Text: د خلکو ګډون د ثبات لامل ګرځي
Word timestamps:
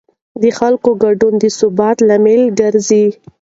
د 0.41 0.43
خلکو 0.59 0.89
ګډون 1.03 1.33
د 1.39 1.43
ثبات 1.57 1.97
لامل 2.07 2.41
ګرځي 2.59 3.05